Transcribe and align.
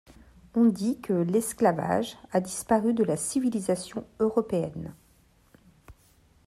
On 0.55 0.65
dit 0.65 0.99
que 0.99 1.13
l’esclavage 1.13 2.17
a 2.31 2.41
disparu 2.41 2.95
de 2.95 3.03
la 3.03 3.17
civilisation 3.17 4.03
européenne. 4.17 4.95